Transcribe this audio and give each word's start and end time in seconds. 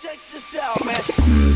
check 0.00 0.18
this 0.32 0.56
out, 0.56 0.82
man. 0.86 1.49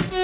home. 0.00 0.23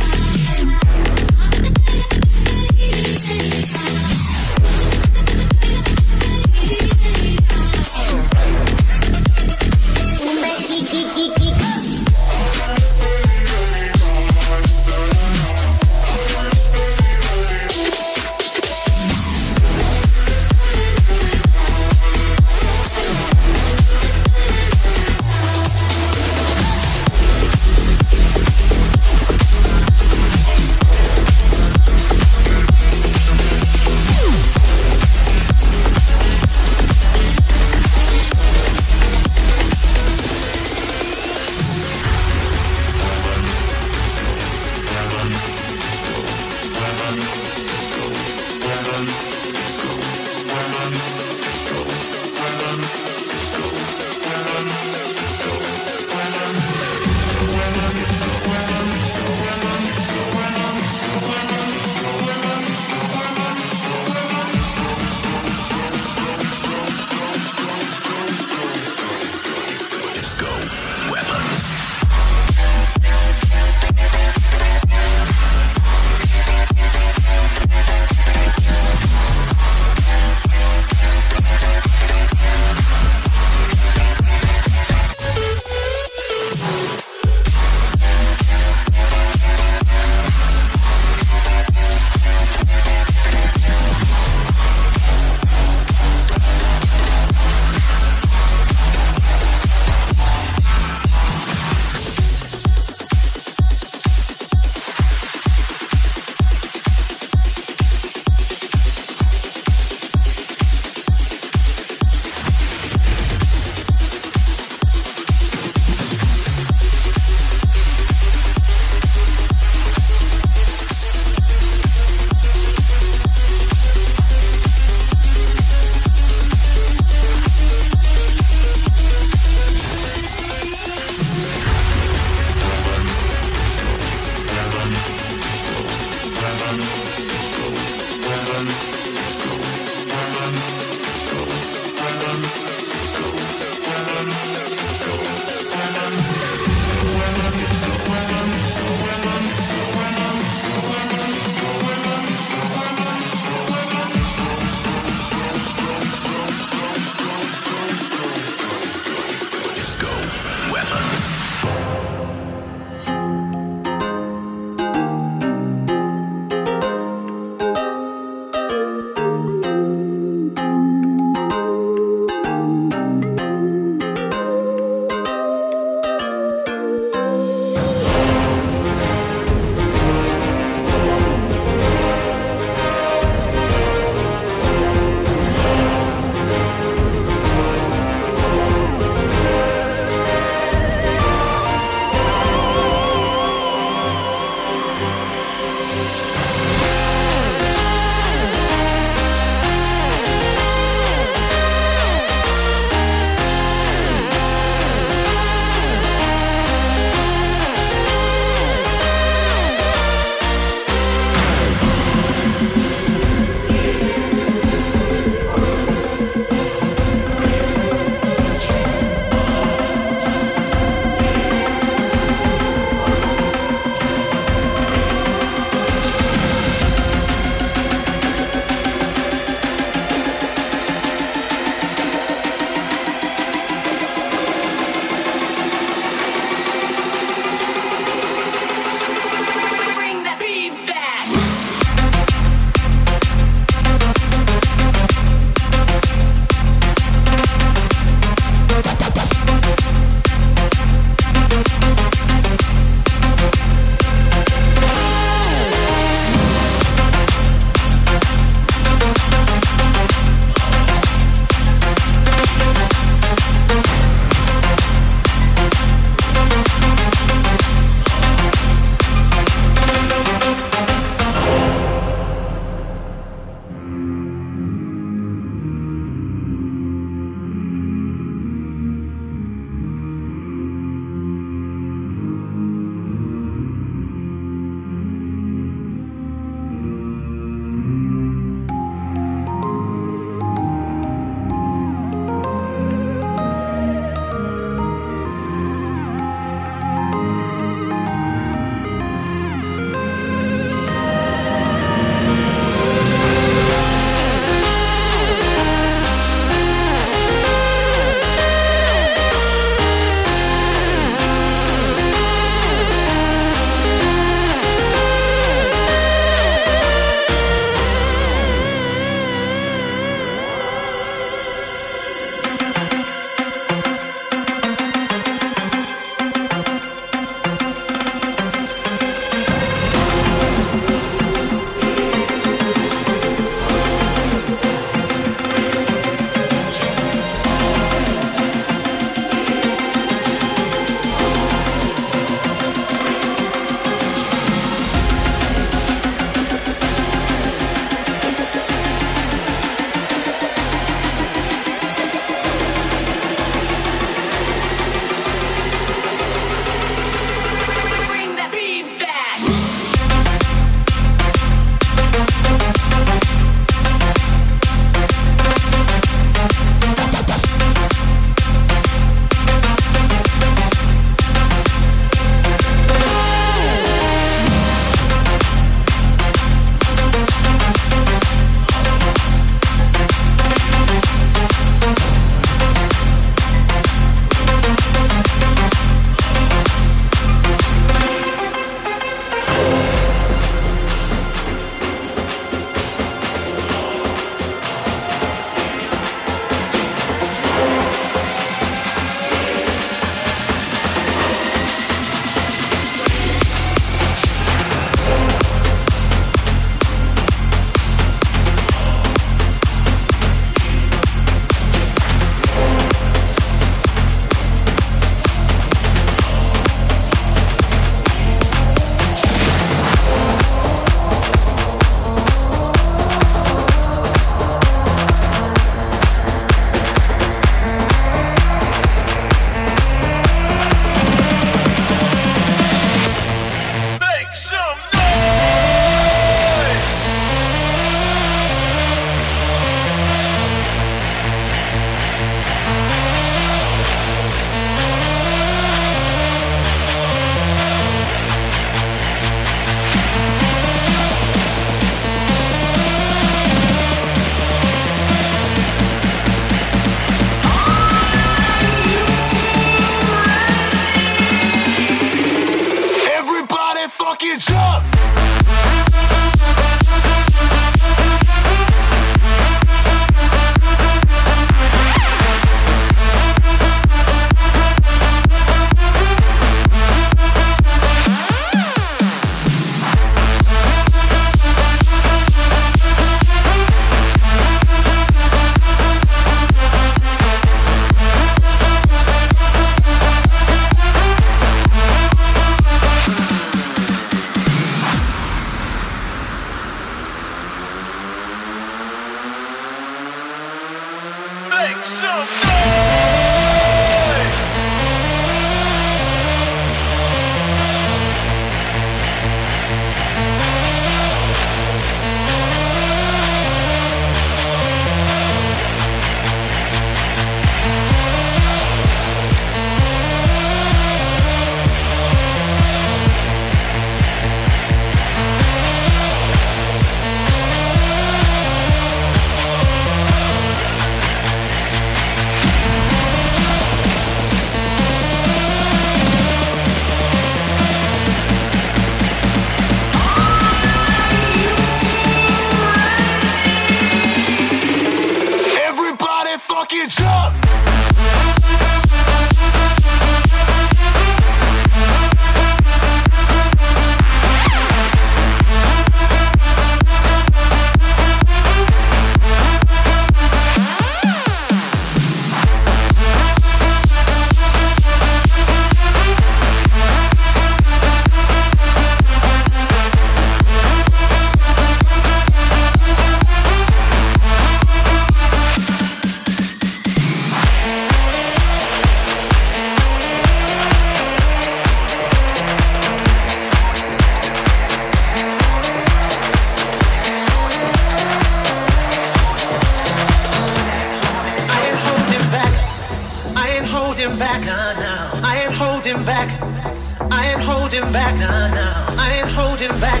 back, 597.92 598.18
nah, 598.18 598.48
nah. 598.48 599.02
I 599.02 599.20
ain't 599.20 599.28
holding 599.28 599.78
back. 599.78 600.00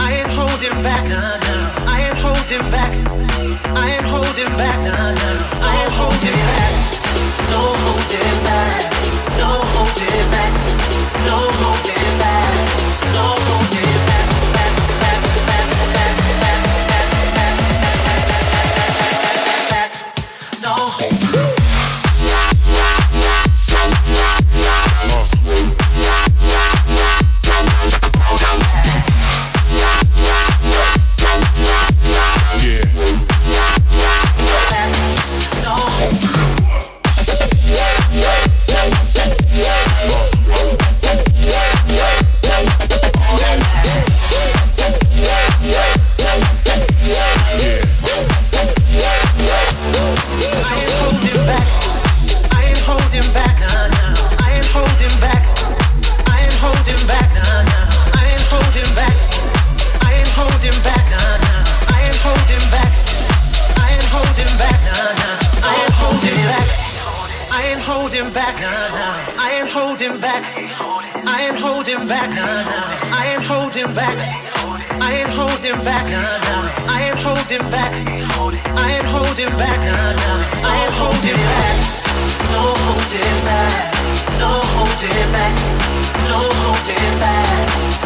I 0.00 0.12
ain't 0.18 0.30
holding 0.30 0.82
back, 0.82 1.08
nah, 1.08 1.38
nah. 1.46 1.92
I 1.92 2.08
ain't 2.08 2.18
holding 2.18 2.70
back. 2.70 2.92
I 3.76 3.90
ain't 3.94 4.04
holding 4.04 4.52
back, 4.58 4.78
nah, 4.82 5.14
nah. 5.14 5.68
I 5.68 5.72
ain't 5.82 5.94
holding 5.94 6.38
back. 6.50 6.74
No 7.52 7.62
holding 7.84 8.38
back. 8.44 8.82
No 9.38 9.50
holding 9.74 10.20
back. 10.20 10.25
I 75.00 75.12
ain't 75.20 75.30
holding 75.30 75.84
back. 75.84 76.06
I 76.88 77.08
ain't 77.08 77.18
holding 77.18 77.70
back. 77.70 77.92
I 77.92 78.96
ain't 78.96 79.06
holding 79.06 79.54
back. 79.56 79.80
I 79.84 80.76
ain't 80.84 80.94
holding 80.96 81.40
back. 81.52 81.78
No 82.52 82.62
holding 82.86 83.38
back. 83.44 83.92
No 84.40 84.50
holding 84.76 85.30
back. 85.32 85.54
No 86.28 86.40
holding 86.62 87.18
back. 87.18 87.56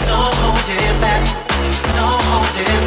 No 0.08 0.18
holding 0.42 1.00
back. 1.00 1.22
No 1.96 2.06
holding 2.30 2.66
back. 2.66 2.79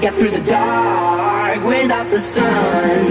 get 0.00 0.14
through 0.14 0.30
the 0.30 0.42
dark 0.48 1.64
without 1.64 2.06
the 2.10 2.20
sun. 2.20 3.06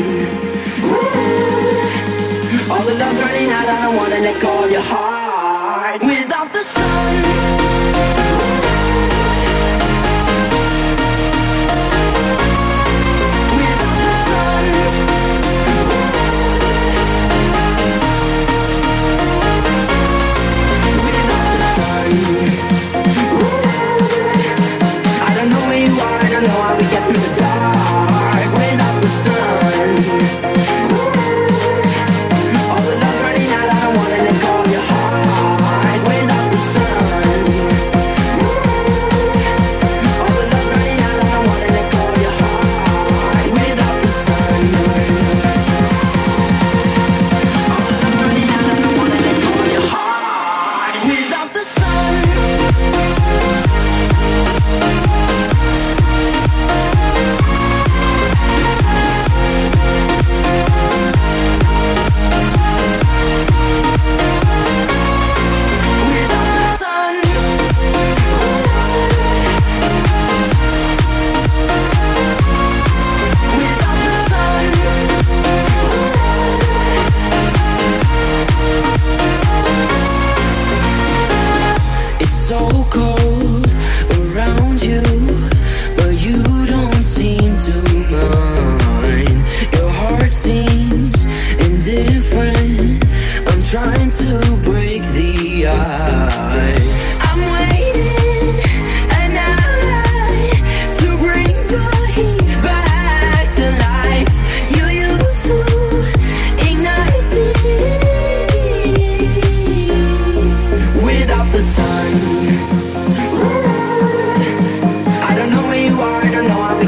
Ooh. 0.83 2.71
All 2.71 2.83
the 2.83 2.95
love's 2.95 3.21
running 3.21 3.49
out, 3.51 3.67
I 3.67 3.81
don't 3.83 3.95
wanna 3.97 4.19
let 4.19 4.41
go 4.41 4.63
of 4.63 4.71
your 4.71 4.81
heart 4.81 6.01
without 6.01 6.53
the 6.53 6.63
sun. 6.63 8.36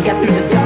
get 0.09 0.17
through 0.17 0.33
the 0.33 0.47
dark. 0.47 0.58